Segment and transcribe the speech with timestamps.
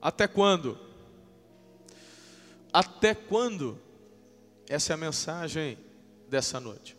[0.00, 0.78] Até quando?
[2.72, 3.78] Até quando?
[4.68, 5.76] Essa é a mensagem
[6.28, 6.96] dessa noite.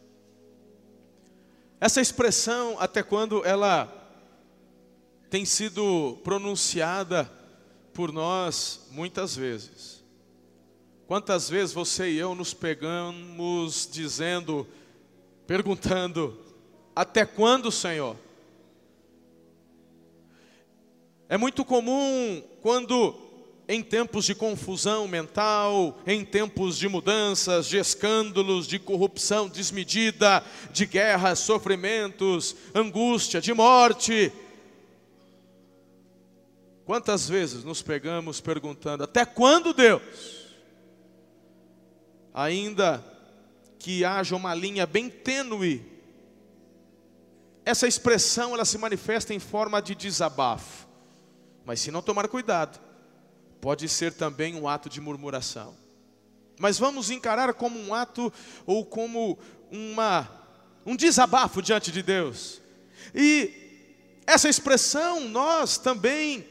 [1.80, 3.98] Essa expressão, até quando ela
[5.30, 7.32] tem sido pronunciada
[7.94, 10.04] por nós muitas vezes.
[11.08, 14.68] Quantas vezes você e eu nos pegamos dizendo,
[15.48, 16.40] perguntando:
[16.96, 18.16] até quando, Senhor?
[21.32, 23.16] É muito comum quando
[23.66, 30.86] em tempos de confusão mental, em tempos de mudanças, de escândalos, de corrupção desmedida, de
[30.86, 34.30] guerras, sofrimentos, angústia, de morte.
[36.84, 40.02] Quantas vezes nos pegamos perguntando: até quando, Deus?
[42.34, 43.02] Ainda
[43.80, 45.82] que haja uma linha bem tênue,
[47.64, 50.91] essa expressão ela se manifesta em forma de desabafo.
[51.72, 52.82] Mas se não tomar cuidado,
[53.62, 55.74] pode ser também um ato de murmuração.
[56.60, 58.30] Mas vamos encarar como um ato
[58.66, 59.40] ou como
[59.72, 60.30] uma,
[60.86, 62.62] um desabafo diante de Deus.
[63.16, 66.46] E essa expressão nós também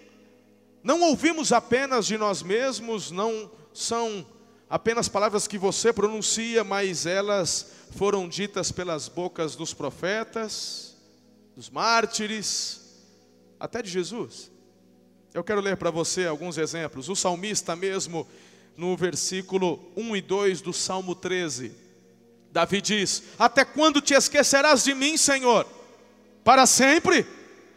[0.83, 4.27] não ouvimos apenas de nós mesmos, não são
[4.70, 10.97] apenas palavras que você pronuncia, mas elas foram ditas pelas bocas dos profetas,
[11.55, 12.81] dos mártires,
[13.61, 14.50] até de Jesus.
[15.33, 17.09] Eu quero ler para você alguns exemplos.
[17.09, 18.27] O salmista mesmo,
[18.77, 21.72] no versículo 1 e 2 do Salmo 13,
[22.50, 25.67] Davi diz: Até quando te esquecerás de mim, Senhor?
[26.42, 27.27] Para sempre?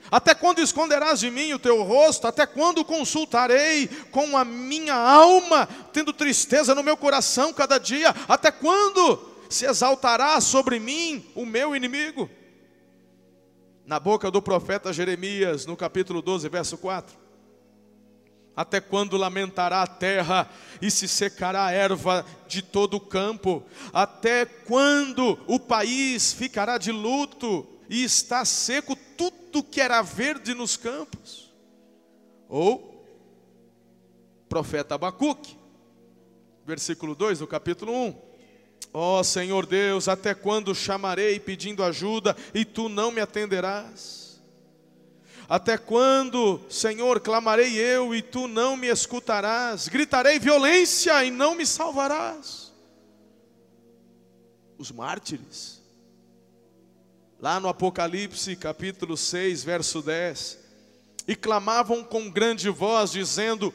[0.09, 2.27] Até quando esconderás de mim o teu rosto?
[2.27, 8.13] Até quando consultarei com a minha alma, tendo tristeza no meu coração cada dia?
[8.27, 12.29] Até quando se exaltará sobre mim o meu inimigo?
[13.85, 17.22] Na boca do profeta Jeremias, no capítulo 12, verso 4.
[18.55, 20.49] Até quando lamentará a terra
[20.81, 23.63] e se secará a erva de todo o campo?
[23.91, 30.77] Até quando o país ficará de luto e está seco tudo que era verde nos
[30.77, 31.51] campos?
[32.47, 33.03] Ou,
[34.47, 35.57] profeta Abacuque,
[36.63, 38.15] versículo 2 do capítulo 1.
[38.93, 44.22] Ó oh, Senhor Deus, até quando chamarei pedindo ajuda e tu não me atenderás?
[45.53, 49.87] Até quando, Senhor, clamarei eu e tu não me escutarás?
[49.87, 52.73] Gritarei violência e não me salvarás.
[54.79, 55.79] Os mártires,
[57.39, 60.57] lá no Apocalipse capítulo 6, verso 10,
[61.27, 63.71] e clamavam com grande voz, dizendo: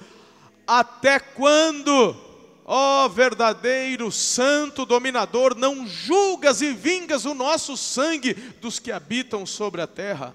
[0.67, 2.17] Até quando,
[2.65, 9.81] ó verdadeiro santo dominador, não julgas e vingas o nosso sangue dos que habitam sobre
[9.81, 10.35] a terra?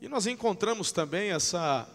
[0.00, 1.86] E nós encontramos também essa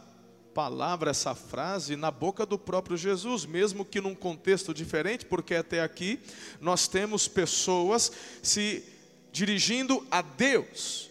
[0.54, 5.82] palavra, essa frase na boca do próprio Jesus, mesmo que num contexto diferente, porque até
[5.82, 6.20] aqui
[6.62, 8.12] nós temos pessoas
[8.42, 8.84] se
[9.32, 11.10] dirigindo a Deus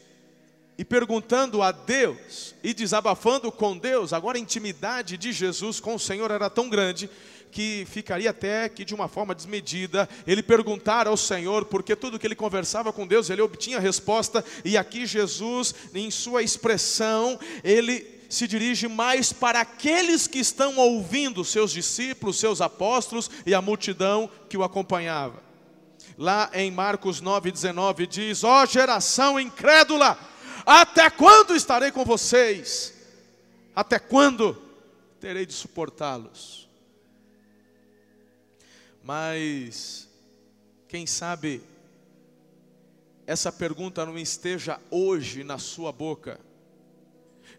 [0.76, 4.12] e perguntando a Deus e desabafando com Deus.
[4.12, 7.08] Agora a intimidade de Jesus com o Senhor era tão grande
[7.54, 12.26] que ficaria até que de uma forma desmedida ele perguntar ao Senhor, porque tudo que
[12.26, 18.48] ele conversava com Deus, ele obtinha resposta, e aqui Jesus, em sua expressão, ele se
[18.48, 24.56] dirige mais para aqueles que estão ouvindo, seus discípulos, seus apóstolos e a multidão que
[24.56, 25.40] o acompanhava.
[26.18, 30.18] Lá em Marcos 9,19 diz: Ó oh, geração incrédula,
[30.64, 32.94] até quando estarei com vocês?
[33.74, 34.56] Até quando
[35.20, 36.68] terei de suportá-los?
[39.02, 40.08] Mas,
[40.88, 41.62] quem sabe,
[43.26, 46.40] essa pergunta não esteja hoje na sua boca.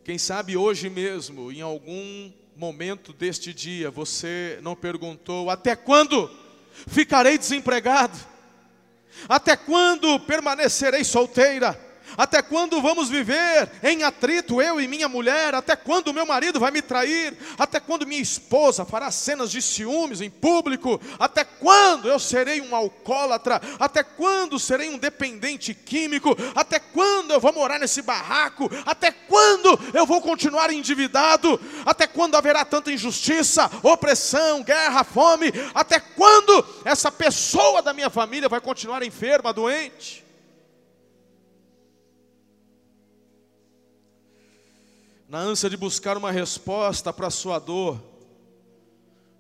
[0.04, 6.32] Quem sabe hoje mesmo, em algum momento deste dia, você não perguntou: até quando
[6.88, 8.18] ficarei desempregado?
[9.30, 11.85] Até quando permanecerei solteira?
[12.18, 15.54] Até quando vamos viver em atrito, eu e minha mulher?
[15.54, 17.38] Até quando meu marido vai me trair?
[17.58, 21.00] Até quando minha esposa fará cenas de ciúmes em público?
[21.20, 23.62] Até quando eu serei um alcoólatra?
[23.80, 26.36] Até quando serei um dependente químico?
[26.56, 28.70] Até quando eu vou morar nesse barraco?
[28.86, 31.60] Até quando eu vou continuar endividado?
[31.86, 35.52] Até quando haverá tanta injustiça, opressão, guerra, fome?
[35.74, 40.25] Até quando essa pessoa da minha família vai continuar enferma, doente?
[45.36, 48.02] Na ânsia de buscar uma resposta para a sua dor,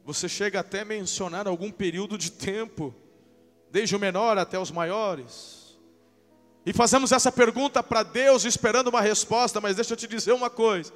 [0.03, 2.93] você chega até a mencionar algum período de tempo,
[3.71, 5.79] desde o menor até os maiores.
[6.65, 10.49] E fazemos essa pergunta para Deus esperando uma resposta, mas deixa eu te dizer uma
[10.49, 10.91] coisa.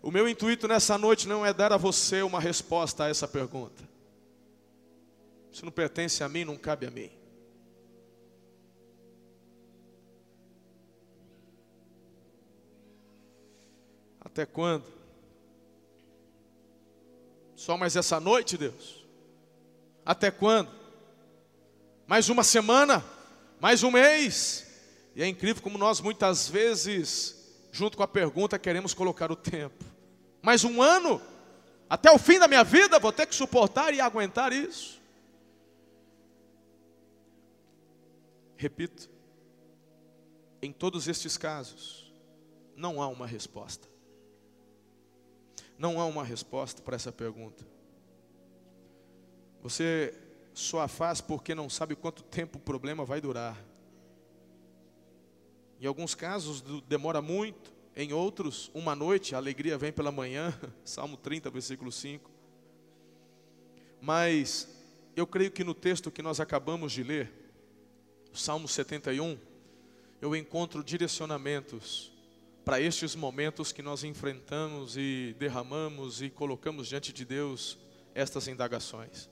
[0.00, 3.82] O meu intuito nessa noite não é dar a você uma resposta a essa pergunta.
[5.50, 7.10] Isso não pertence a mim, não cabe a mim.
[14.34, 14.84] Até quando?
[17.54, 19.06] Só mais essa noite, Deus?
[20.04, 20.72] Até quando?
[22.04, 23.04] Mais uma semana?
[23.60, 24.66] Mais um mês?
[25.14, 29.84] E é incrível como nós muitas vezes, junto com a pergunta, queremos colocar o tempo.
[30.42, 31.22] Mais um ano?
[31.88, 35.00] Até o fim da minha vida vou ter que suportar e aguentar isso?
[38.56, 39.08] Repito,
[40.60, 42.12] em todos estes casos,
[42.74, 43.93] não há uma resposta.
[45.78, 47.66] Não há uma resposta para essa pergunta.
[49.62, 50.14] Você
[50.52, 53.58] só a faz porque não sabe quanto tempo o problema vai durar.
[55.80, 60.52] Em alguns casos demora muito, em outros, uma noite, a alegria vem pela manhã.
[60.84, 62.30] Salmo 30, versículo 5.
[64.00, 64.68] Mas
[65.16, 67.32] eu creio que no texto que nós acabamos de ler,
[68.32, 69.38] Salmo 71,
[70.20, 72.13] eu encontro direcionamentos
[72.64, 77.78] para estes momentos que nós enfrentamos e derramamos e colocamos diante de Deus
[78.14, 79.28] estas indagações.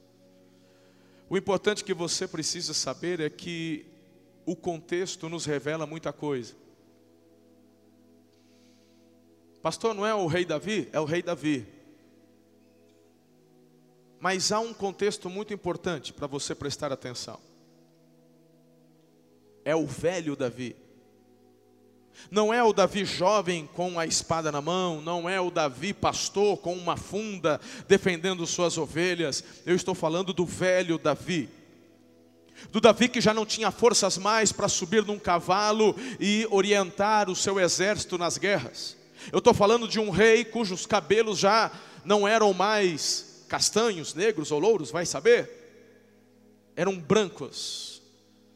[1.31, 3.87] O importante que você precisa saber é que
[4.44, 6.55] o contexto nos revela muita coisa.
[9.62, 10.88] Pastor, não é o rei Davi?
[10.93, 11.67] É o rei Davi.
[14.20, 17.40] Mas há um contexto muito importante para você prestar atenção.
[19.64, 20.76] É o velho Davi.
[22.30, 26.56] Não é o Davi jovem com a espada na mão, não é o Davi pastor
[26.58, 29.44] com uma funda defendendo suas ovelhas.
[29.66, 31.48] Eu estou falando do velho Davi.
[32.70, 37.36] Do Davi que já não tinha forças mais para subir num cavalo e orientar o
[37.36, 38.96] seu exército nas guerras.
[39.30, 41.70] Eu estou falando de um rei cujos cabelos já
[42.04, 45.50] não eram mais castanhos, negros ou louros, vai saber?
[46.74, 48.00] Eram brancos,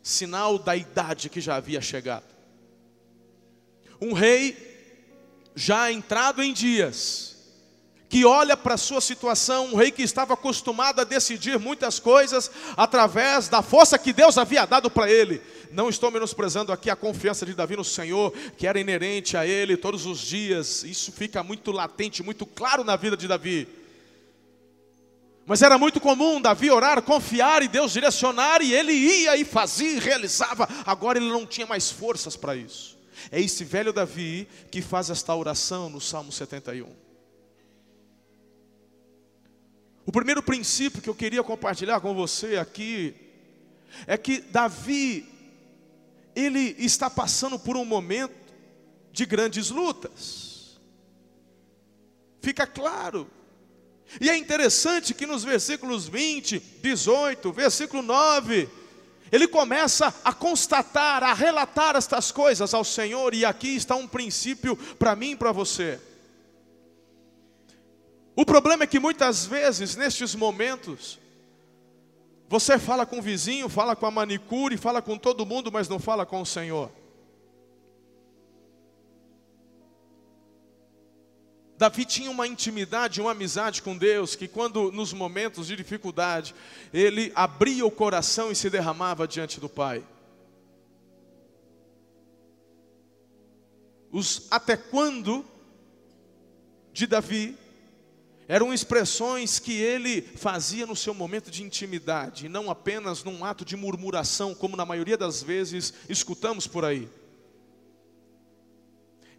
[0.02, 2.35] sinal da idade que já havia chegado
[4.00, 4.56] um rei
[5.54, 7.36] já entrado em dias,
[8.08, 12.50] que olha para a sua situação, um rei que estava acostumado a decidir muitas coisas
[12.76, 15.40] através da força que Deus havia dado para ele.
[15.72, 19.76] Não estou menosprezando aqui a confiança de Davi no Senhor, que era inerente a ele
[19.76, 23.66] todos os dias, isso fica muito latente, muito claro na vida de Davi.
[25.46, 29.92] Mas era muito comum Davi orar, confiar e Deus direcionar, e ele ia e fazia
[29.92, 30.68] e realizava.
[30.84, 32.96] Agora ele não tinha mais forças para isso.
[33.30, 37.06] É esse velho Davi que faz esta oração no Salmo 71.
[40.04, 43.14] O primeiro princípio que eu queria compartilhar com você aqui
[44.06, 45.28] é que Davi
[46.34, 48.34] ele está passando por um momento
[49.10, 50.78] de grandes lutas.
[52.40, 53.28] Fica claro.
[54.20, 58.68] E é interessante que nos versículos 20, 18, versículo 9,
[59.30, 64.76] ele começa a constatar, a relatar estas coisas ao Senhor, e aqui está um princípio
[64.76, 66.00] para mim e para você.
[68.34, 71.18] O problema é que muitas vezes, nestes momentos,
[72.48, 75.98] você fala com o vizinho, fala com a manicure, fala com todo mundo, mas não
[75.98, 76.90] fala com o Senhor.
[81.78, 86.54] Davi tinha uma intimidade, uma amizade com Deus, que quando nos momentos de dificuldade,
[86.92, 90.02] ele abria o coração e se derramava diante do Pai.
[94.10, 95.44] Os até quando
[96.92, 97.54] de Davi
[98.48, 103.64] eram expressões que ele fazia no seu momento de intimidade, e não apenas num ato
[103.64, 107.08] de murmuração, como na maioria das vezes escutamos por aí.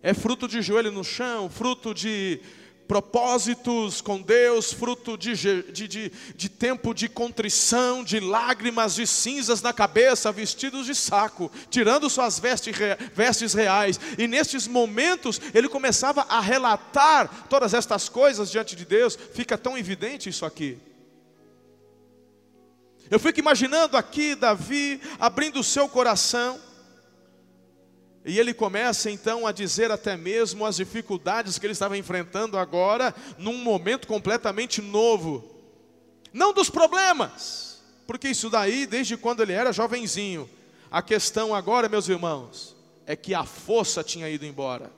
[0.01, 2.39] É fruto de joelho no chão, fruto de
[2.88, 9.62] propósitos com Deus, fruto de, de, de, de, tempo de contrição, de lágrimas, de cinzas
[9.62, 12.74] na cabeça, vestidos de saco, tirando suas vestes,
[13.13, 14.00] vestes reais.
[14.18, 19.18] E nestes momentos ele começava a relatar todas estas coisas diante de Deus.
[19.34, 20.77] Fica tão evidente isso aqui.
[23.10, 26.60] Eu fico imaginando aqui Davi abrindo o seu coração
[28.27, 33.15] e ele começa então a dizer até mesmo as dificuldades que ele estava enfrentando agora,
[33.38, 35.50] num momento completamente novo.
[36.34, 40.50] Não dos problemas, porque isso daí, desde quando ele era jovenzinho.
[40.91, 44.91] A questão agora, meus irmãos, é que a força tinha ido embora.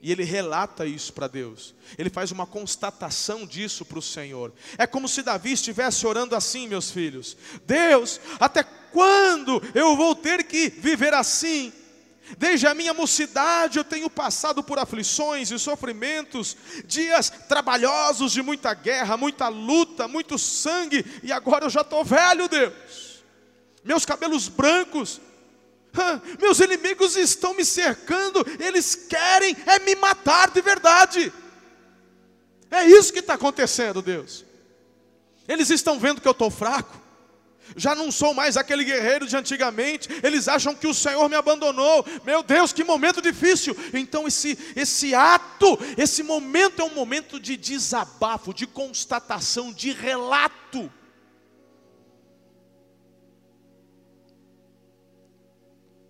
[0.00, 1.74] E ele relata isso para Deus.
[1.98, 4.52] Ele faz uma constatação disso para o Senhor.
[4.78, 7.36] É como se Davi estivesse orando assim, meus filhos:
[7.66, 11.72] Deus, até quando eu vou ter que viver assim?
[12.36, 18.74] Desde a minha mocidade eu tenho passado por aflições e sofrimentos, dias trabalhosos de muita
[18.74, 23.22] guerra, muita luta, muito sangue, e agora eu já estou velho, Deus.
[23.84, 25.20] Meus cabelos brancos,
[26.40, 31.32] meus inimigos estão me cercando, eles querem é me matar de verdade.
[32.70, 34.44] É isso que está acontecendo, Deus.
[35.46, 37.00] Eles estão vendo que eu estou fraco,
[37.74, 40.08] já não sou mais aquele guerreiro de antigamente.
[40.22, 42.04] Eles acham que o Senhor me abandonou.
[42.24, 43.76] Meu Deus, que momento difícil.
[43.92, 50.92] Então esse esse ato, esse momento é um momento de desabafo, de constatação, de relato.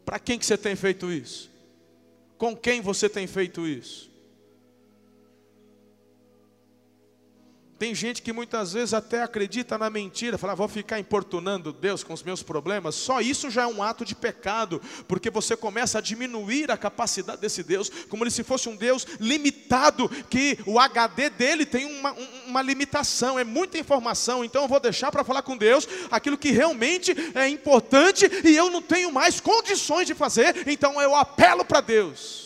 [0.04, 1.50] Para quem que você tem feito isso?
[2.38, 4.15] Com quem você tem feito isso?
[7.78, 12.02] Tem gente que muitas vezes até acredita na mentira, fala, ah, vou ficar importunando Deus
[12.02, 12.94] com os meus problemas.
[12.94, 17.38] Só isso já é um ato de pecado, porque você começa a diminuir a capacidade
[17.38, 22.16] desse Deus, como se fosse um Deus limitado, que o HD dele tem uma,
[22.46, 24.42] uma limitação, é muita informação.
[24.42, 28.70] Então eu vou deixar para falar com Deus aquilo que realmente é importante e eu
[28.70, 32.45] não tenho mais condições de fazer, então eu apelo para Deus.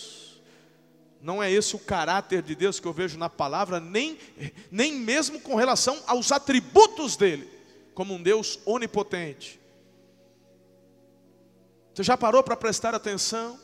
[1.20, 4.18] Não é esse o caráter de Deus que eu vejo na palavra, nem,
[4.70, 7.48] nem mesmo com relação aos atributos dele,
[7.94, 9.60] como um Deus onipotente.
[11.94, 13.58] Você já parou para prestar atenção?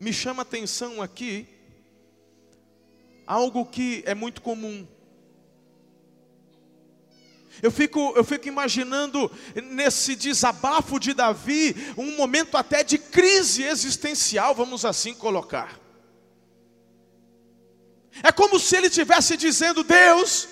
[0.00, 1.46] Me chama atenção aqui
[3.28, 4.86] algo que é muito comum.
[7.62, 9.30] Eu fico, eu fico imaginando
[9.64, 15.78] nesse desabafo de Davi, um momento até de crise existencial, vamos assim colocar.
[18.22, 20.48] É como se ele estivesse dizendo: Deus,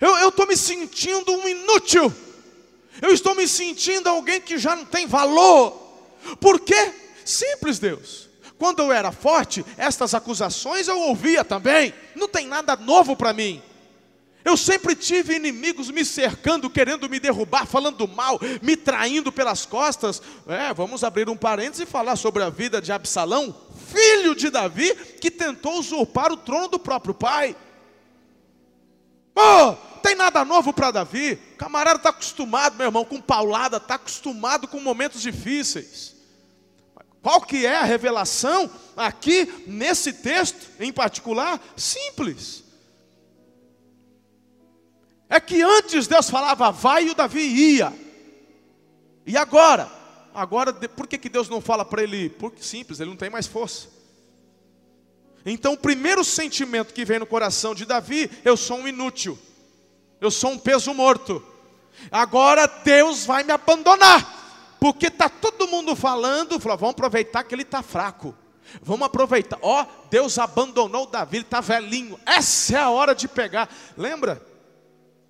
[0.00, 2.12] eu estou me sentindo um inútil,
[3.00, 5.70] eu estou me sentindo alguém que já não tem valor.
[6.40, 6.92] Por quê?
[7.24, 8.28] Simples, Deus.
[8.58, 13.62] Quando eu era forte, estas acusações eu ouvia também, não tem nada novo para mim.
[14.46, 20.22] Eu sempre tive inimigos me cercando, querendo me derrubar, falando mal, me traindo pelas costas.
[20.46, 23.52] É, vamos abrir um parênteses e falar sobre a vida de Absalão,
[23.88, 27.56] filho de Davi, que tentou usurpar o trono do próprio pai.
[29.34, 31.40] Oh, tem nada novo para Davi.
[31.54, 36.14] O camarada está acostumado, meu irmão, com paulada, está acostumado com momentos difíceis.
[37.20, 41.60] Qual que é a revelação aqui nesse texto em particular?
[41.76, 42.65] Simples.
[45.28, 47.92] É que antes Deus falava vai e o Davi ia.
[49.26, 49.90] E agora?
[50.32, 52.28] Agora, por que, que Deus não fala para ele?
[52.28, 53.88] Porque simples, ele não tem mais força.
[55.44, 59.38] Então, o primeiro sentimento que vem no coração de Davi, eu sou um inútil.
[60.20, 61.42] Eu sou um peso morto.
[62.10, 64.76] Agora Deus vai me abandonar.
[64.78, 68.34] Porque está todo mundo falando, falou, vamos aproveitar que ele está fraco.
[68.82, 69.58] Vamos aproveitar.
[69.62, 72.18] Ó, oh, Deus abandonou Davi, ele está velhinho.
[72.26, 73.68] Essa é a hora de pegar.
[73.96, 74.44] Lembra?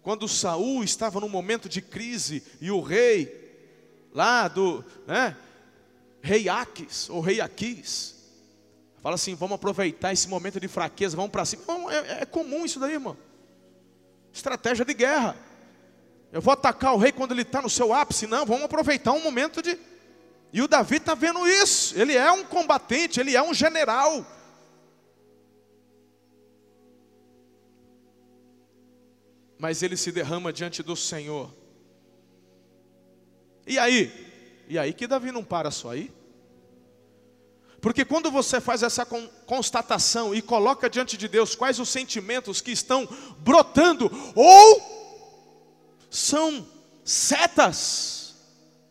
[0.06, 3.58] Quando Saul estava num momento de crise e o rei
[4.14, 5.36] lá do, né,
[6.22, 8.14] rei Aques ou rei Aquis
[9.02, 11.64] fala assim, vamos aproveitar esse momento de fraqueza, vamos para cima.
[11.92, 13.16] É, é comum isso daí, irmão.
[14.32, 15.36] Estratégia de guerra.
[16.30, 19.24] Eu vou atacar o rei quando ele está no seu ápice, não, vamos aproveitar um
[19.24, 19.76] momento de.
[20.52, 21.98] E o Davi está vendo isso.
[21.98, 24.24] Ele é um combatente, ele é um general.
[29.58, 31.52] Mas ele se derrama diante do Senhor.
[33.66, 34.12] E aí?
[34.68, 36.12] E aí que Davi não para só aí?
[37.80, 39.06] Porque quando você faz essa
[39.46, 43.08] constatação e coloca diante de Deus quais os sentimentos que estão
[43.38, 44.96] brotando, ou
[46.10, 46.66] são
[47.04, 48.34] setas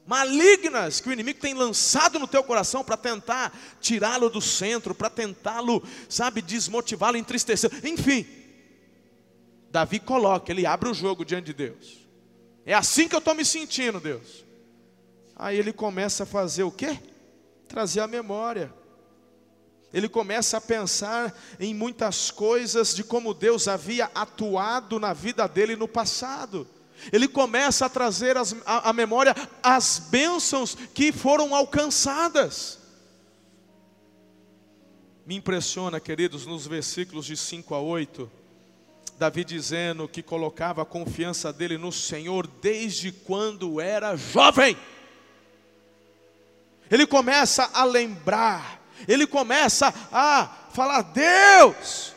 [0.06, 5.10] malignas que o inimigo tem lançado no teu coração para tentar tirá-lo do centro, para
[5.10, 8.26] tentá-lo, sabe, desmotivá-lo, entristecer, enfim.
[9.76, 12.08] Davi coloca, ele abre o jogo diante de Deus.
[12.66, 14.46] É assim que eu estou me sentindo, Deus.
[15.36, 16.98] Aí ele começa a fazer o quê?
[17.68, 18.74] Trazer a memória.
[19.92, 25.76] Ele começa a pensar em muitas coisas de como Deus havia atuado na vida dele
[25.76, 26.66] no passado.
[27.12, 32.80] Ele começa a trazer as, a, a memória as bênçãos que foram alcançadas.
[35.26, 38.45] Me impressiona, queridos, nos versículos de 5 a 8
[39.18, 44.78] Davi dizendo que colocava a confiança dele no Senhor desde quando era jovem.
[46.92, 52.14] Ele começa a lembrar, ele começa a falar: Deus,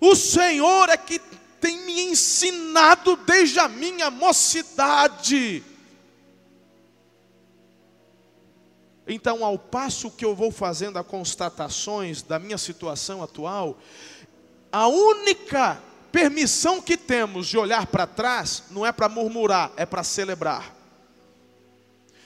[0.00, 1.18] o Senhor é que
[1.60, 5.64] tem me ensinado desde a minha mocidade.
[9.06, 13.76] Então, ao passo que eu vou fazendo as constatações da minha situação atual,
[14.72, 15.82] a única
[16.14, 20.72] permissão que temos de olhar para trás não é para murmurar, é para celebrar.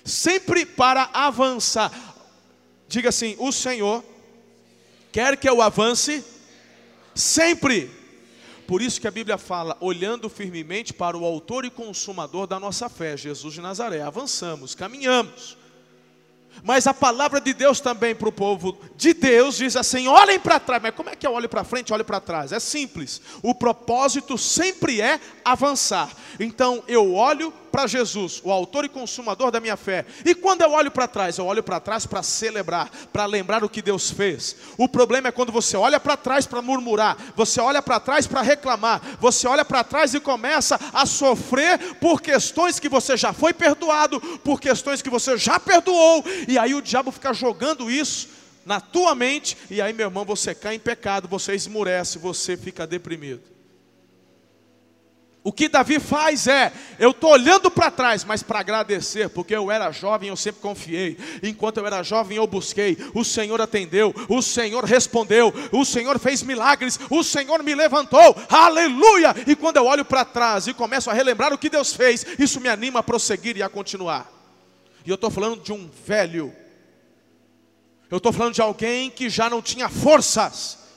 [0.04, 1.90] Sempre para avançar.
[2.86, 4.04] Diga assim: o Senhor
[5.10, 6.22] quer que eu avance
[7.14, 7.90] sempre.
[8.66, 12.90] Por isso que a Bíblia fala, olhando firmemente para o autor e consumador da nossa
[12.90, 14.02] fé, Jesus de Nazaré.
[14.02, 15.56] Avançamos, caminhamos.
[16.62, 20.60] Mas a palavra de Deus também para o povo de Deus diz assim: olhem para
[20.60, 20.82] trás.
[20.82, 22.52] Mas como é que eu olho para frente, olho para trás?
[22.52, 23.20] É simples.
[23.42, 26.10] O propósito sempre é avançar.
[26.38, 30.04] Então eu olho para Jesus, o autor e consumador da minha fé.
[30.24, 33.68] E quando eu olho para trás, eu olho para trás para celebrar, para lembrar o
[33.68, 34.56] que Deus fez.
[34.76, 38.42] O problema é quando você olha para trás para murmurar, você olha para trás para
[38.42, 43.52] reclamar, você olha para trás e começa a sofrer por questões que você já foi
[43.52, 48.28] perdoado, por questões que você já perdoou, e aí o diabo fica jogando isso
[48.64, 52.86] na tua mente, e aí, meu irmão, você cai em pecado, você esmurece, você fica
[52.86, 53.57] deprimido.
[55.44, 59.70] O que Davi faz é, eu estou olhando para trás, mas para agradecer, porque eu
[59.70, 61.16] era jovem, eu sempre confiei.
[61.42, 62.98] Enquanto eu era jovem, eu busquei.
[63.14, 68.36] O Senhor atendeu, o Senhor respondeu, o Senhor fez milagres, o Senhor me levantou.
[68.48, 69.34] Aleluia!
[69.46, 72.60] E quando eu olho para trás e começo a relembrar o que Deus fez, isso
[72.60, 74.30] me anima a prosseguir e a continuar.
[75.06, 76.52] E eu estou falando de um velho.
[78.10, 80.87] Eu estou falando de alguém que já não tinha forças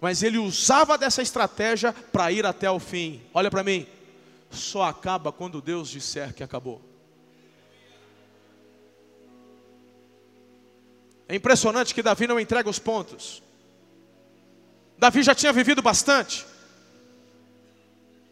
[0.00, 3.22] mas ele usava dessa estratégia para ir até o fim.
[3.34, 3.86] Olha para mim,
[4.50, 6.80] só acaba quando Deus disser que acabou.
[11.28, 13.42] É impressionante que Davi não entrega os pontos.
[14.98, 16.44] Davi já tinha vivido bastante.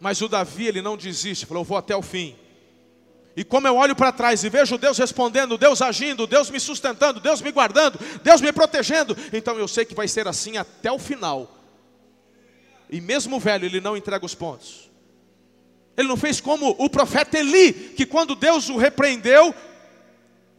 [0.00, 2.36] Mas o Davi, ele não desiste, falou: vou até o fim.
[3.36, 7.20] E como eu olho para trás e vejo Deus respondendo, Deus agindo, Deus me sustentando,
[7.20, 10.98] Deus me guardando, Deus me protegendo, então eu sei que vai ser assim até o
[10.98, 11.57] final.
[12.90, 14.88] E mesmo velho, ele não entrega os pontos.
[15.96, 19.52] Ele não fez como o profeta Eli, que quando Deus o repreendeu,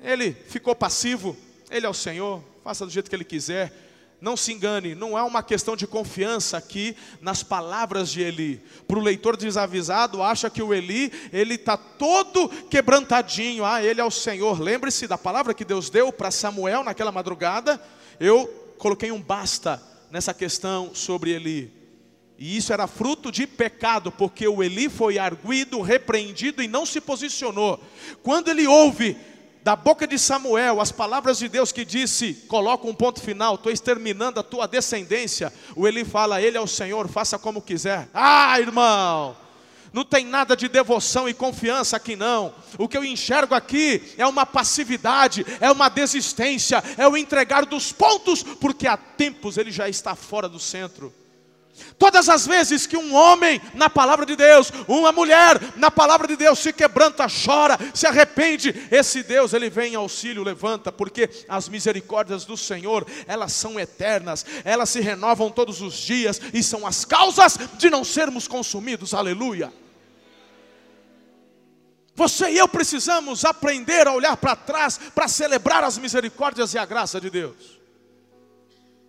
[0.04, 1.36] ele ficou passivo.
[1.72, 3.74] Ele é o Senhor, faça do jeito que ele quiser.
[4.20, 8.62] Não se engane, não é uma questão de confiança aqui nas palavras de Eli.
[8.86, 13.64] Para o leitor desavisado, acha que o Eli, ele está todo quebrantadinho.
[13.64, 14.60] Ah, ele é o Senhor.
[14.60, 17.82] Lembre-se da palavra que Deus deu para Samuel naquela madrugada.
[18.20, 18.46] Eu
[18.78, 21.79] coloquei um basta nessa questão sobre Eli.
[22.40, 27.02] E isso era fruto de pecado, porque o Eli foi arguído, repreendido e não se
[27.02, 27.84] posicionou.
[28.24, 29.18] Quando ele ouve
[29.62, 33.70] da boca de Samuel as palavras de Deus que disse: Coloca um ponto final, estou
[33.70, 35.52] exterminando a tua descendência.
[35.76, 38.08] O Eli fala: Ele é o Senhor, faça como quiser.
[38.14, 39.36] Ah, irmão!
[39.92, 42.54] Não tem nada de devoção e confiança aqui não.
[42.78, 47.92] O que eu enxergo aqui é uma passividade, é uma desistência, é o entregar dos
[47.92, 51.14] pontos, porque há tempos ele já está fora do centro.
[51.98, 56.36] Todas as vezes que um homem na palavra de Deus, uma mulher na palavra de
[56.36, 61.68] Deus se quebranta, chora, se arrepende, esse Deus ele vem em auxílio, levanta, porque as
[61.68, 67.04] misericórdias do Senhor, elas são eternas, elas se renovam todos os dias e são as
[67.06, 69.14] causas de não sermos consumidos.
[69.14, 69.74] Aleluia.
[72.16, 76.86] Você e eu precisamos aprender a olhar para trás para celebrar as misericórdias e a
[76.86, 77.80] graça de Deus.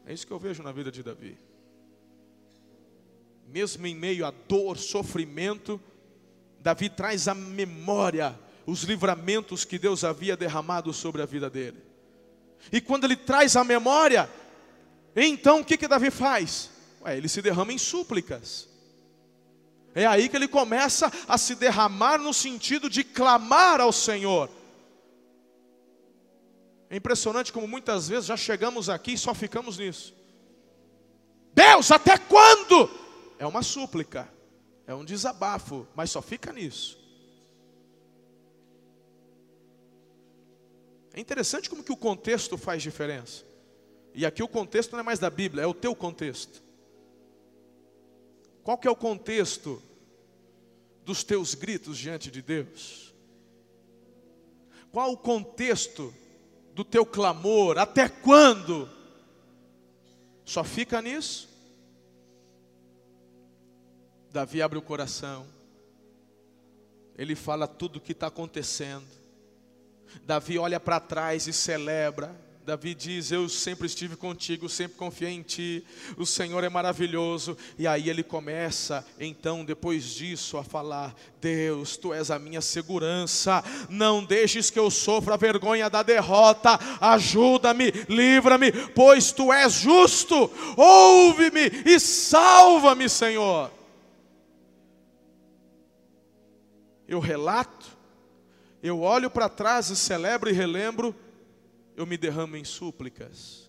[0.07, 1.50] É isso que eu vejo na vida de Davi
[3.51, 5.81] mesmo em meio a dor, sofrimento,
[6.61, 11.83] Davi traz à memória os livramentos que Deus havia derramado sobre a vida dele.
[12.71, 14.31] E quando ele traz à memória,
[15.17, 16.71] então o que que Davi faz?
[17.03, 18.69] Ué, ele se derrama em súplicas.
[19.95, 24.49] É aí que ele começa a se derramar no sentido de clamar ao Senhor.
[26.89, 30.15] É impressionante como muitas vezes já chegamos aqui e só ficamos nisso.
[31.53, 32.89] Deus, até quando?
[33.41, 34.31] É uma súplica,
[34.87, 37.01] é um desabafo, mas só fica nisso.
[41.15, 43.43] É interessante como que o contexto faz diferença.
[44.15, 46.63] E aqui o contexto não é mais da Bíblia, é o teu contexto.
[48.63, 49.83] Qual que é o contexto
[51.07, 53.15] dos teus gritos diante de Deus?
[54.93, 56.15] Qual o contexto
[56.75, 57.79] do teu clamor?
[57.79, 58.87] Até quando?
[60.45, 61.50] Só fica nisso?
[64.33, 65.45] Davi abre o coração,
[67.19, 69.07] ele fala tudo o que está acontecendo.
[70.25, 72.35] Davi olha para trás e celebra.
[72.65, 75.85] Davi diz: Eu sempre estive contigo, sempre confiei em ti,
[76.17, 77.59] o Senhor é maravilhoso.
[77.77, 83.65] E aí ele começa, então, depois disso, a falar: Deus, tu és a minha segurança,
[83.89, 90.51] não deixes que eu sofra a vergonha da derrota, ajuda-me, livra-me, pois tu és justo,
[90.77, 93.80] ouve-me e salva-me, Senhor.
[97.11, 97.99] Eu relato,
[98.81, 101.13] eu olho para trás e celebro e relembro
[101.97, 103.69] eu me derramo em súplicas.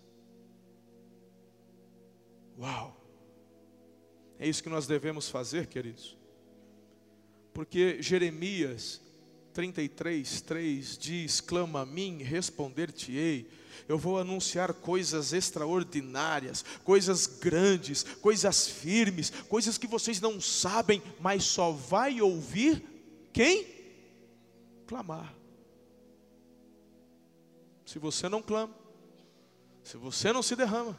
[2.56, 2.96] Uau!
[4.38, 6.16] É isso que nós devemos fazer, queridos.
[7.52, 9.02] Porque Jeremias
[9.56, 13.50] 33, 3 diz: Clama a mim, responder-te-ei.
[13.88, 21.44] Eu vou anunciar coisas extraordinárias, coisas grandes, coisas firmes, coisas que vocês não sabem, mas
[21.44, 22.91] só vai ouvir
[23.34, 23.68] quem?
[24.88, 25.36] Clamar.
[27.86, 28.74] Se você não clama,
[29.84, 30.98] se você não se derrama,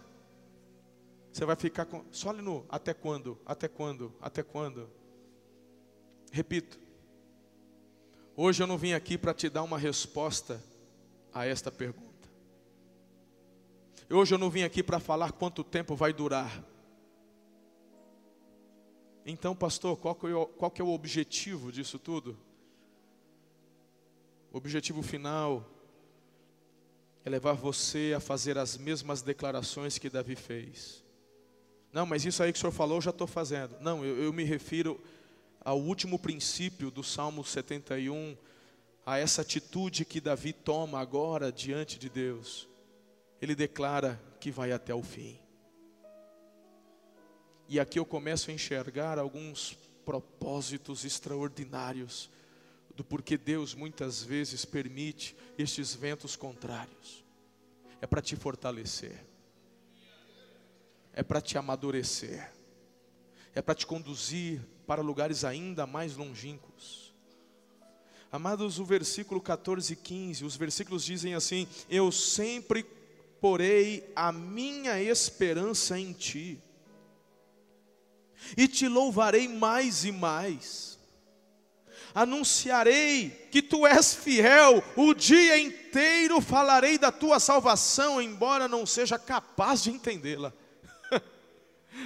[1.32, 2.04] você vai ficar com.
[2.10, 4.90] Só ali no até quando, até quando, até quando.
[6.30, 6.78] Repito.
[8.36, 10.62] Hoje eu não vim aqui para te dar uma resposta
[11.32, 12.28] a esta pergunta.
[14.10, 16.62] Hoje eu não vim aqui para falar quanto tempo vai durar.
[19.24, 22.36] Então, pastor, qual que, é o, qual que é o objetivo disso tudo?
[24.52, 25.64] O objetivo final
[27.24, 31.02] é levar você a fazer as mesmas declarações que Davi fez.
[31.92, 33.76] Não, mas isso aí que o senhor falou eu já estou fazendo.
[33.80, 35.00] Não, eu, eu me refiro
[35.64, 38.36] ao último princípio do Salmo 71,
[39.06, 42.68] a essa atitude que Davi toma agora diante de Deus.
[43.40, 45.38] Ele declara que vai até o fim.
[47.72, 52.28] E aqui eu começo a enxergar alguns propósitos extraordinários
[52.94, 57.24] do porquê Deus muitas vezes permite estes ventos contrários.
[57.98, 59.24] É para te fortalecer,
[61.14, 62.52] é para te amadurecer,
[63.54, 67.14] é para te conduzir para lugares ainda mais longínquos.
[68.30, 72.84] Amados, o versículo 14 e 15, os versículos dizem assim: Eu sempre
[73.40, 76.60] porei a minha esperança em ti,
[78.56, 80.98] e te louvarei mais e mais.
[82.14, 89.18] Anunciarei que tu és fiel, o dia inteiro falarei da tua salvação, embora não seja
[89.18, 90.52] capaz de entendê-la.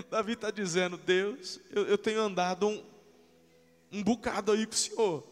[0.08, 2.84] Davi está dizendo: Deus, eu, eu tenho andado um,
[3.90, 5.24] um bocado aí com o Senhor,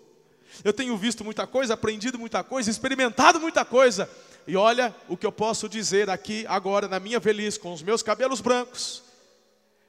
[0.64, 4.10] eu tenho visto muita coisa, aprendido muita coisa, experimentado muita coisa,
[4.46, 8.02] e olha o que eu posso dizer aqui agora, na minha velhice, com os meus
[8.02, 9.04] cabelos brancos,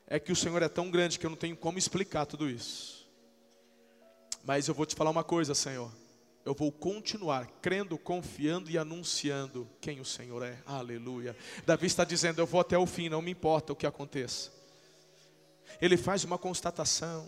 [0.07, 3.07] é que o Senhor é tão grande que eu não tenho como explicar tudo isso.
[4.43, 5.91] Mas eu vou te falar uma coisa, Senhor.
[6.45, 10.59] Eu vou continuar crendo, confiando e anunciando quem o Senhor é.
[10.65, 11.35] Aleluia.
[11.65, 14.51] Davi está dizendo: Eu vou até o fim, não me importa o que aconteça.
[15.81, 17.27] Ele faz uma constatação.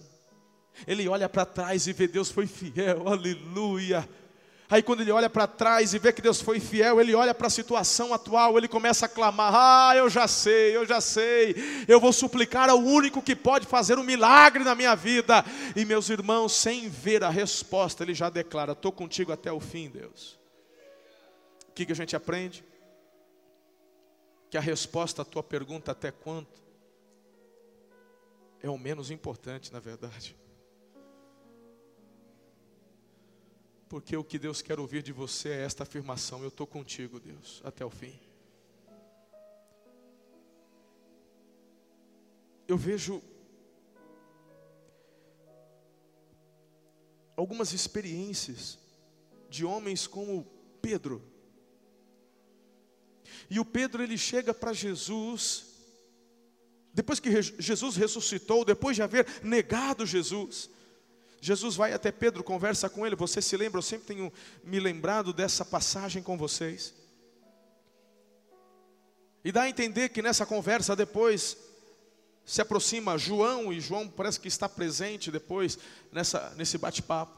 [0.85, 3.07] Ele olha para trás e vê Deus foi fiel.
[3.07, 4.07] Aleluia.
[4.69, 7.47] Aí quando ele olha para trás e vê que Deus foi fiel, ele olha para
[7.47, 11.55] a situação atual, ele começa a clamar: Ah, eu já sei, eu já sei,
[11.87, 15.45] eu vou suplicar ao único que pode fazer um milagre na minha vida.
[15.73, 19.89] E meus irmãos, sem ver a resposta, ele já declara: Estou contigo até o fim,
[19.89, 20.37] Deus.
[21.69, 22.65] O que, que a gente aprende?
[24.49, 26.61] Que a resposta à tua pergunta, até quanto,
[28.61, 30.35] é o menos importante, na verdade.
[33.89, 37.61] Porque o que Deus quer ouvir de você é esta afirmação: Eu estou contigo, Deus,
[37.63, 38.19] até o fim.
[42.67, 43.23] Eu vejo
[47.37, 48.77] algumas experiências
[49.49, 50.45] de homens como
[50.81, 51.23] Pedro.
[53.49, 55.65] E o Pedro ele chega para Jesus,
[56.93, 60.69] depois que Jesus ressuscitou, depois de haver negado Jesus,
[61.39, 63.15] Jesus vai até Pedro, conversa com ele.
[63.15, 63.77] Você se lembra?
[63.77, 66.93] Eu sempre tenho me lembrado dessa passagem com vocês.
[69.43, 71.57] E dá a entender que nessa conversa depois
[72.45, 75.77] se aproxima João e João parece que está presente depois
[76.11, 77.37] nessa nesse bate-papo.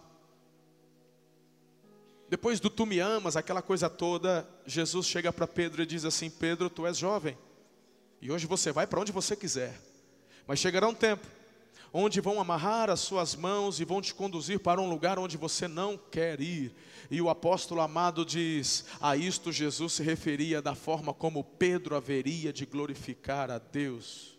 [2.29, 6.29] Depois do tu me amas, aquela coisa toda, Jesus chega para Pedro e diz assim:
[6.29, 7.37] Pedro, tu és jovem,
[8.21, 9.79] e hoje você vai para onde você quiser,
[10.47, 11.25] mas chegará um tempo
[11.91, 15.67] onde vão amarrar as suas mãos e vão te conduzir para um lugar onde você
[15.67, 16.73] não quer ir.
[17.09, 22.53] E o apóstolo amado diz: a isto Jesus se referia da forma como Pedro haveria
[22.53, 24.37] de glorificar a Deus.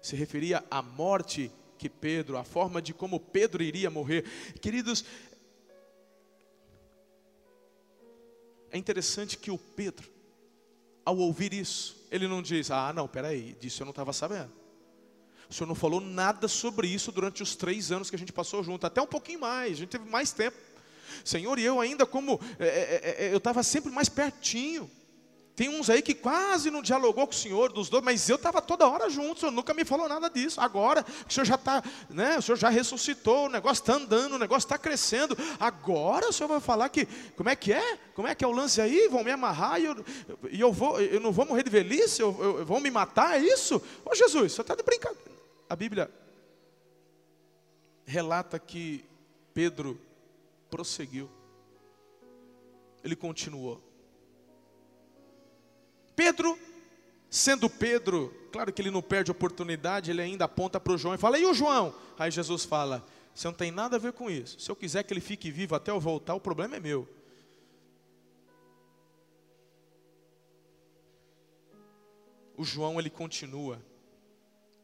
[0.00, 4.24] Se referia à morte que Pedro, a forma de como Pedro iria morrer.
[4.60, 5.04] Queridos,
[8.70, 10.10] é interessante que o Pedro,
[11.04, 14.61] ao ouvir isso, ele não diz: Ah, não, peraí, disso eu não estava sabendo.
[15.52, 18.64] O senhor não falou nada sobre isso durante os três anos que a gente passou
[18.64, 20.56] junto, até um pouquinho mais, a gente teve mais tempo.
[21.22, 24.90] Senhor, e eu ainda como, é, é, é, eu estava sempre mais pertinho.
[25.54, 28.62] Tem uns aí que quase não dialogou com o Senhor dos dois, mas eu estava
[28.62, 30.58] toda hora junto, o Senhor nunca me falou nada disso.
[30.58, 32.38] Agora, o Senhor já está, né?
[32.38, 35.36] O Senhor já ressuscitou, o negócio está andando, o negócio está crescendo.
[35.60, 37.98] Agora o Senhor vai falar que, como é que é?
[38.14, 39.06] Como é que é o lance aí?
[39.08, 40.04] Vão me amarrar e eu,
[40.50, 42.22] e eu, vou, eu não vou morrer de velhice?
[42.22, 43.36] Eu, eu, vão me matar?
[43.36, 43.82] É isso?
[44.02, 45.21] Ô Jesus, você está de brincadeira.
[45.72, 46.10] A Bíblia
[48.04, 49.06] relata que
[49.54, 49.98] Pedro
[50.68, 51.30] prosseguiu.
[53.02, 53.82] Ele continuou.
[56.14, 56.58] Pedro,
[57.30, 61.18] sendo Pedro, claro que ele não perde oportunidade, ele ainda aponta para o João e
[61.18, 61.94] fala: E o João?
[62.18, 63.02] Aí Jesus fala:
[63.34, 64.60] Você não tem nada a ver com isso.
[64.60, 67.08] Se eu quiser que ele fique vivo até eu voltar, o problema é meu.
[72.58, 73.80] O João ele continua.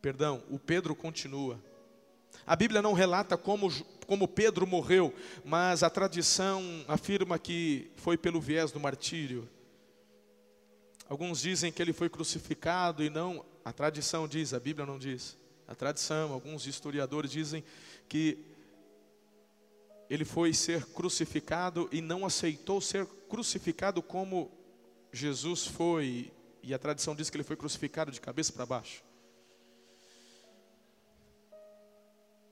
[0.01, 1.61] Perdão, o Pedro continua.
[2.47, 3.69] A Bíblia não relata como,
[4.07, 9.49] como Pedro morreu, mas a tradição afirma que foi pelo viés do martírio.
[11.09, 15.37] Alguns dizem que ele foi crucificado e não, a tradição diz, a Bíblia não diz.
[15.67, 17.65] A tradição, alguns historiadores dizem
[18.09, 18.39] que
[20.09, 24.51] ele foi ser crucificado e não aceitou ser crucificado como
[25.13, 26.33] Jesus foi,
[26.63, 29.03] e a tradição diz que ele foi crucificado de cabeça para baixo.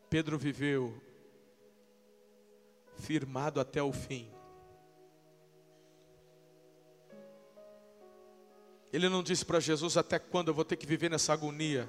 [0.08, 1.00] Pedro viveu
[2.98, 4.30] firmado até o fim.
[8.92, 11.88] Ele não disse para Jesus: Até quando eu vou ter que viver nessa agonia?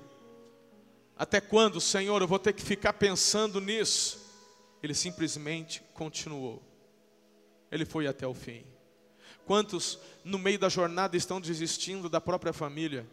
[1.16, 4.20] Até quando, Senhor, eu vou ter que ficar pensando nisso?
[4.84, 6.62] Ele simplesmente continuou.
[7.72, 8.66] Ele foi até o fim.
[9.46, 13.08] Quantos no meio da jornada estão desistindo da própria família?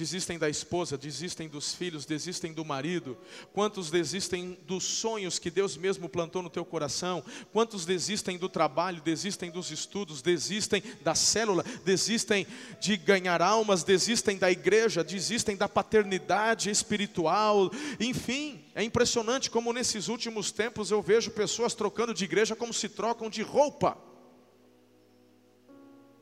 [0.00, 3.18] Desistem da esposa, desistem dos filhos, desistem do marido?
[3.52, 7.22] Quantos desistem dos sonhos que Deus mesmo plantou no teu coração?
[7.52, 12.46] Quantos desistem do trabalho, desistem dos estudos, desistem da célula, desistem
[12.80, 17.70] de ganhar almas, desistem da igreja, desistem da paternidade espiritual?
[18.00, 22.88] Enfim, é impressionante como nesses últimos tempos eu vejo pessoas trocando de igreja como se
[22.88, 24.09] trocam de roupa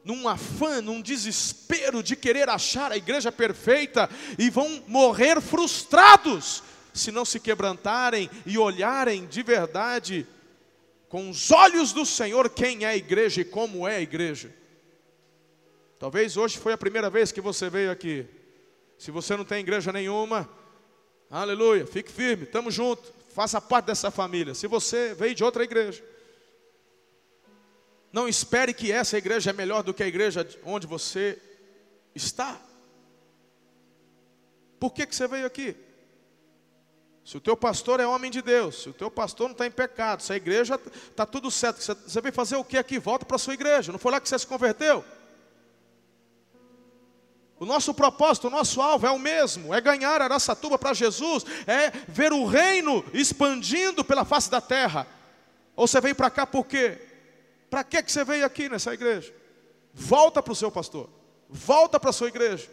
[0.09, 6.63] num afã, num desespero de querer achar a igreja perfeita e vão morrer frustrados
[6.95, 10.27] se não se quebrantarem e olharem de verdade
[11.11, 14.51] com os olhos do Senhor quem é a igreja e como é a igreja.
[15.99, 18.27] Talvez hoje foi a primeira vez que você veio aqui.
[18.97, 20.49] Se você não tem igreja nenhuma,
[21.31, 24.55] aleluia, fique firme, estamos juntos, faça parte dessa família.
[24.55, 26.03] Se você veio de outra igreja,
[28.13, 31.41] não espere que essa igreja é melhor do que a igreja onde você
[32.15, 32.61] está.
[34.79, 35.77] Por que, que você veio aqui?
[37.25, 39.71] Se o teu pastor é homem de Deus, se o teu pastor não está em
[39.71, 42.99] pecado, se a igreja está tudo certo, você, você veio fazer o que aqui?
[42.99, 45.05] Volta para a sua igreja, não foi lá que você se converteu?
[47.61, 51.91] O nosso propósito, o nosso alvo é o mesmo, é ganhar Araçatuba para Jesus, é
[52.09, 55.07] ver o reino expandindo pela face da terra.
[55.75, 57.08] Ou você veio para cá por quê?
[57.71, 59.35] Para que, que você veio aqui nessa igreja?
[59.93, 61.09] Volta para o seu pastor,
[61.49, 62.69] volta para a sua igreja.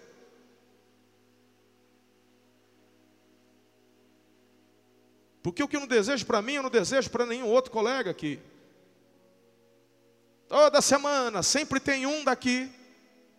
[5.42, 8.10] Porque o que eu não desejo para mim, eu não desejo para nenhum outro colega
[8.10, 8.40] aqui.
[10.48, 12.72] Toda semana, sempre tem um daqui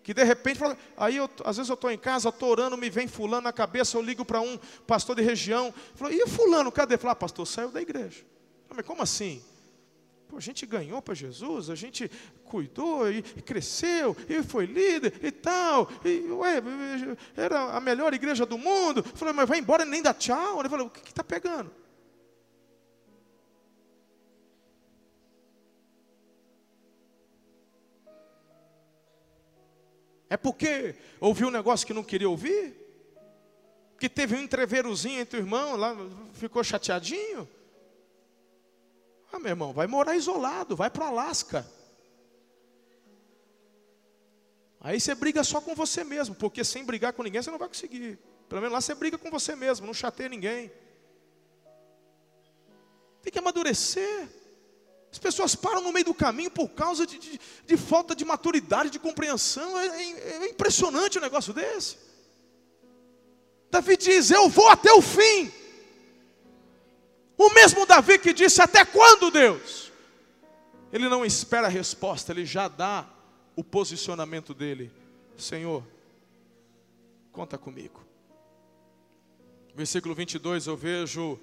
[0.06, 2.88] que de repente fala, aí eu, às vezes eu estou em casa, estou orando, me
[2.88, 6.96] vem fulano na cabeça, eu ligo para um pastor de região, falo, e fulano, cadê?
[6.96, 8.24] Fala, ah, pastor, saiu da igreja.
[8.72, 9.42] Mas como assim?
[10.28, 12.10] Pô, a gente ganhou para Jesus, a gente
[12.44, 15.88] cuidou e, cresceu, e foi líder e tal.
[16.04, 16.60] E, ué,
[17.36, 19.04] era a melhor igreja do mundo.
[19.20, 20.58] Eu mas vai embora nem dá tchau.
[20.58, 21.70] Ele falou, o que está pegando?
[30.28, 32.74] É porque ouviu um negócio que não queria ouvir?
[33.98, 35.96] Que teve um entreverozinho entre o irmão, lá
[36.32, 37.48] ficou chateadinho?
[39.32, 41.66] Ah, meu irmão, vai morar isolado, vai para o Alasca.
[44.80, 47.68] Aí você briga só com você mesmo, porque sem brigar com ninguém você não vai
[47.68, 48.18] conseguir.
[48.48, 50.70] Pelo menos lá você briga com você mesmo, não chateia ninguém.
[53.20, 54.28] Tem que amadurecer.
[55.10, 58.90] As pessoas param no meio do caminho por causa de, de, de falta de maturidade,
[58.90, 59.78] de compreensão.
[59.78, 61.96] É, é, é impressionante um negócio desse.
[63.70, 65.50] Davi diz: Eu vou até o fim.
[67.46, 69.92] O mesmo Davi que disse: Até quando, Deus?
[70.92, 73.06] Ele não espera a resposta, ele já dá
[73.54, 74.90] o posicionamento dele.
[75.36, 75.84] Senhor,
[77.30, 78.04] conta comigo.
[79.76, 81.38] Versículo 22, eu vejo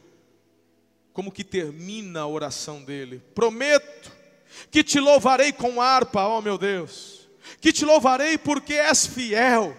[1.14, 3.22] como que termina a oração dele.
[3.34, 4.12] Prometo
[4.70, 7.30] que te louvarei com harpa, ó meu Deus,
[7.62, 9.78] que te louvarei porque és fiel.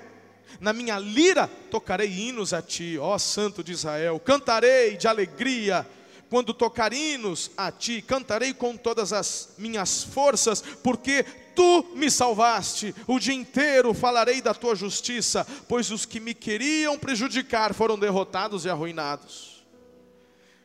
[0.58, 4.18] Na minha lira tocarei hinos a ti, ó Santo de Israel.
[4.20, 5.86] Cantarei de alegria
[6.34, 8.02] quando tocar hinos a ti.
[8.02, 11.22] Cantarei com todas as minhas forças, porque
[11.54, 12.92] tu me salvaste.
[13.06, 18.64] O dia inteiro falarei da tua justiça, pois os que me queriam prejudicar foram derrotados
[18.64, 19.64] e arruinados.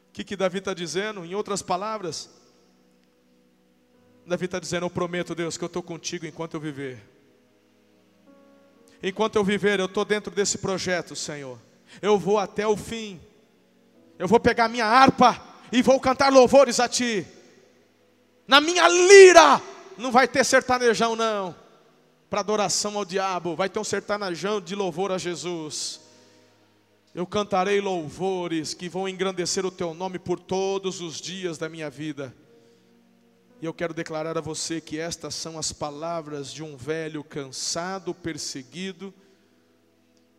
[0.09, 1.23] O que, que Davi está dizendo?
[1.23, 2.31] Em outras palavras,
[4.25, 6.99] Davi está dizendo: Eu prometo, Deus, que eu estou contigo enquanto eu viver.
[9.03, 11.59] Enquanto eu viver, eu estou dentro desse projeto, Senhor.
[12.01, 13.21] Eu vou até o fim.
[14.17, 17.25] Eu vou pegar minha harpa e vou cantar louvores a Ti.
[18.47, 19.61] Na minha lira,
[19.97, 21.55] não vai ter sertanejão, não.
[22.29, 25.99] Para adoração ao diabo, vai ter um sertanejão de louvor a Jesus.
[27.13, 31.89] Eu cantarei louvores que vão engrandecer o Teu nome por todos os dias da minha
[31.89, 32.33] vida.
[33.61, 38.13] E eu quero declarar a você que estas são as palavras de um velho cansado,
[38.13, 39.13] perseguido,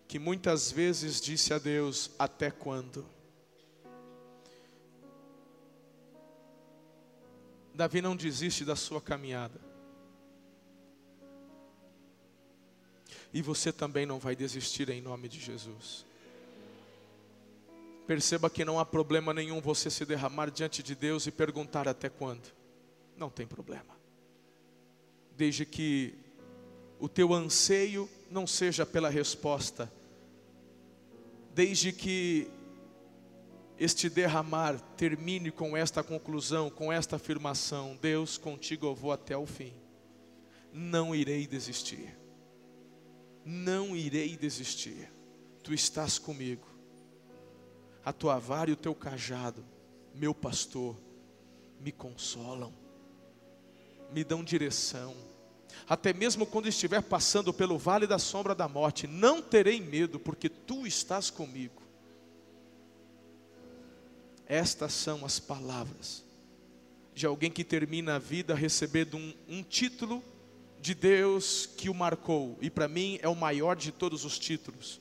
[0.08, 3.04] que muitas vezes disse a Deus: Até quando?
[7.74, 9.60] Davi não desiste da sua caminhada.
[13.32, 16.04] E você também não vai desistir em nome de Jesus.
[18.06, 22.08] Perceba que não há problema nenhum você se derramar diante de Deus e perguntar até
[22.08, 22.50] quando
[23.16, 23.94] não tem problema.
[25.36, 26.14] Desde que
[26.98, 29.92] o teu anseio não seja pela resposta,
[31.54, 32.50] desde que
[33.80, 39.46] este derramar termine com esta conclusão, com esta afirmação: Deus, contigo eu vou até o
[39.46, 39.72] fim,
[40.72, 42.16] não irei desistir,
[43.44, 45.10] não irei desistir,
[45.64, 46.68] tu estás comigo,
[48.04, 49.64] a tua vara e o teu cajado,
[50.14, 50.96] meu pastor,
[51.80, 52.72] me consolam
[54.12, 55.14] me dão direção.
[55.88, 60.48] Até mesmo quando estiver passando pelo vale da sombra da morte, não terei medo, porque
[60.48, 61.82] tu estás comigo.
[64.50, 66.24] Estas são as palavras
[67.14, 70.24] de alguém que termina a vida recebendo um, um título
[70.80, 75.00] de Deus que o marcou, e para mim é o maior de todos os títulos: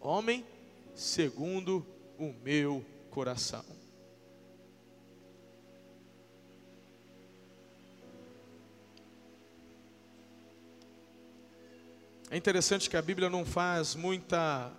[0.00, 0.46] Homem
[0.94, 1.86] segundo
[2.18, 3.66] o meu coração.
[12.30, 14.72] É interessante que a Bíblia não faz muita.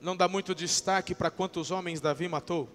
[0.00, 2.68] Não dá muito destaque para quantos homens Davi matou.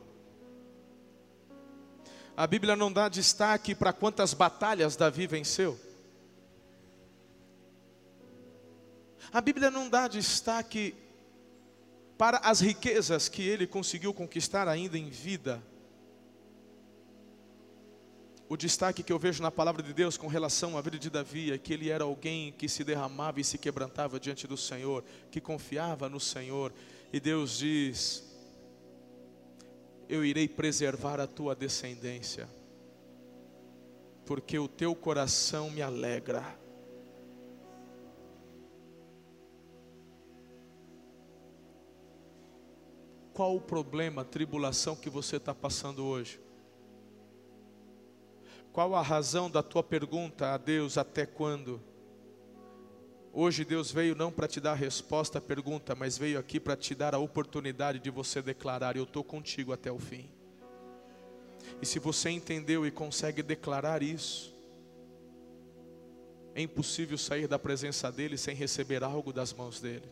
[2.38, 5.80] A Bíblia não dá destaque para quantas batalhas Davi venceu.
[9.32, 10.96] A Bíblia não dá destaque
[12.18, 15.62] para as riquezas que ele conseguiu conquistar ainda em vida
[18.48, 21.52] o destaque que eu vejo na palavra de Deus com relação à vida de Davi
[21.52, 25.42] é que ele era alguém que se derramava e se quebrantava diante do Senhor, que
[25.42, 26.72] confiava no Senhor.
[27.12, 28.24] E Deus diz:
[30.10, 32.50] Eu irei preservar a tua descendência,
[34.26, 36.58] porque o teu coração me alegra.
[43.34, 46.40] Qual o problema, tribulação que você está passando hoje?
[48.72, 51.82] Qual a razão da tua pergunta a Deus até quando?
[53.38, 56.78] Hoje Deus veio não para te dar a resposta à pergunta, mas veio aqui para
[56.78, 60.30] te dar a oportunidade de você declarar: Eu estou contigo até o fim.
[61.82, 64.56] E se você entendeu e consegue declarar isso,
[66.54, 70.10] é impossível sair da presença dEle sem receber algo das mãos dEle.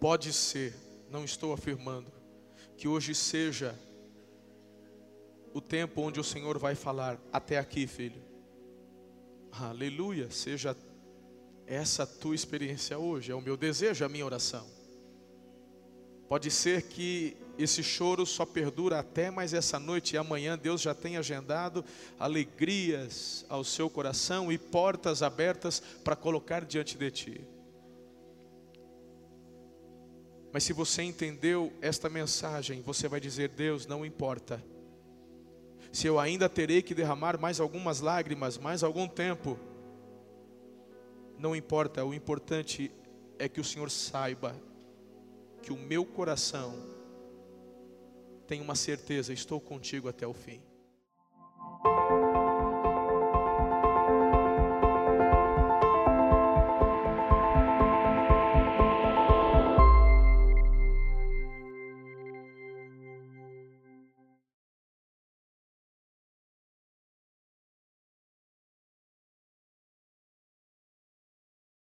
[0.00, 0.74] Pode ser,
[1.10, 2.10] não estou afirmando,
[2.78, 3.78] que hoje seja
[5.52, 8.29] o tempo onde o Senhor vai falar: Até aqui, filho.
[9.52, 10.30] Aleluia.
[10.30, 10.76] Seja
[11.66, 14.66] essa a tua experiência hoje, é o meu desejo, é a minha oração.
[16.28, 20.94] Pode ser que esse choro só perdura até mais essa noite e amanhã Deus já
[20.94, 21.84] tem agendado
[22.18, 27.40] alegrias ao seu coração e portas abertas para colocar diante de ti.
[30.52, 34.62] Mas se você entendeu esta mensagem, você vai dizer: Deus, não importa
[35.92, 39.58] se eu ainda terei que derramar mais algumas lágrimas, mais algum tempo,
[41.38, 42.92] não importa, o importante
[43.38, 44.54] é que o Senhor saiba
[45.62, 46.74] que o meu coração
[48.46, 50.60] tem uma certeza, estou contigo até o fim.